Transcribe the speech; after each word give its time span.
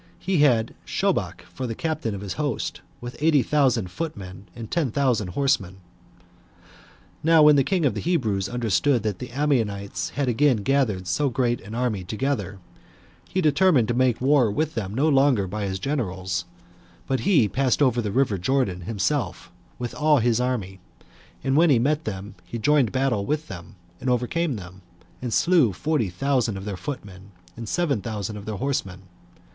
He 0.17 0.39
had 0.39 0.73
Shobach 0.83 1.43
for 1.53 1.67
the 1.67 1.75
captain 1.75 2.15
of 2.15 2.21
his 2.21 2.33
host, 2.33 2.81
with 3.01 3.15
eighty 3.21 3.43
thousand 3.43 3.91
footmen, 3.91 4.47
and 4.55 4.71
ten 4.71 4.89
thousand 4.89 5.27
horsemen. 5.27 5.77
Now 7.23 7.43
when 7.43 7.55
the 7.55 7.63
king 7.63 7.85
of 7.85 7.93
the 7.93 7.99
Hebrews 7.99 8.49
understood 8.49 9.03
that 9.03 9.19
the 9.19 9.29
Ammonites 9.29 10.09
had 10.15 10.27
again 10.27 10.63
gathered 10.63 11.05
so 11.05 11.29
great 11.29 11.61
an 11.61 11.75
army 11.75 12.03
together, 12.03 12.57
he 13.29 13.41
determined 13.41 13.87
to 13.89 13.93
make 13.93 14.19
war 14.19 14.49
with 14.49 14.73
them 14.73 14.95
no 14.95 15.07
longer 15.07 15.45
by 15.45 15.65
his 15.65 15.77
generals, 15.77 16.45
but 17.05 17.19
he 17.19 17.47
passed 17.47 17.79
over 17.79 18.01
the 18.01 18.11
river 18.11 18.39
Jordan 18.39 18.81
himself 18.81 19.51
with 19.77 19.93
all 19.93 20.17
his 20.17 20.41
army; 20.41 20.79
and 21.43 21.55
when 21.55 21.69
he 21.69 21.77
met 21.77 22.05
them 22.05 22.33
he 22.43 22.57
joined 22.57 22.91
battle 22.91 23.23
with 23.23 23.49
them, 23.49 23.75
and 23.99 24.09
overcame 24.09 24.55
them, 24.55 24.81
and 25.21 25.31
slew 25.31 25.71
forty 25.71 26.09
thousand 26.09 26.57
of 26.57 26.65
their 26.65 26.75
footmen, 26.75 27.29
and 27.55 27.69
seven 27.69 28.01
thousand 28.01 28.35
of 28.35 28.45
their 28.47 28.55
horsemen. 28.57 29.03